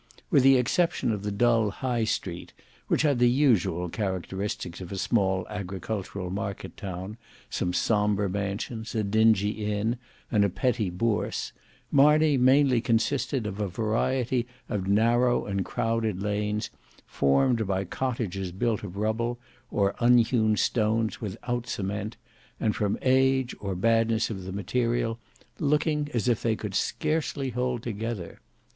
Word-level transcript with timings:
With 0.31 0.41
the 0.41 0.57
exception 0.57 1.11
of 1.11 1.21
the 1.21 1.31
dull 1.31 1.69
high 1.69 2.05
street, 2.05 2.53
which 2.87 3.03
had 3.03 3.19
the 3.19 3.29
usual 3.29 3.87
characteristics 3.87 4.81
of 4.81 4.91
a 4.91 4.97
small 4.97 5.45
agricultural 5.47 6.31
market 6.31 6.75
town, 6.75 7.17
some 7.51 7.71
sombre 7.71 8.27
mansions, 8.27 8.95
a 8.95 9.03
dingy 9.03 9.63
inn, 9.63 9.99
and 10.31 10.43
a 10.43 10.49
petty 10.49 10.89
bourse, 10.89 11.53
Marney 11.91 12.35
mainly 12.35 12.81
consisted 12.81 13.45
of 13.45 13.59
a 13.61 13.67
variety 13.67 14.47
of 14.67 14.87
narrow 14.87 15.45
and 15.45 15.63
crowded 15.65 16.19
lanes 16.19 16.71
formed 17.05 17.67
by 17.67 17.83
cottages 17.83 18.51
built 18.51 18.81
of 18.81 18.97
rubble, 18.97 19.37
or 19.69 19.93
unhewn 19.99 20.57
stones 20.57 21.21
without 21.21 21.67
cement, 21.67 22.17
and 22.59 22.75
from 22.75 22.97
age, 23.03 23.53
or 23.59 23.75
badness 23.75 24.31
of 24.31 24.45
the 24.45 24.51
material, 24.51 25.19
looking 25.59 26.09
as 26.11 26.27
if 26.27 26.41
they 26.41 26.55
could 26.55 26.73
scarcely 26.73 27.51
hold 27.51 27.83
together. 27.83 28.39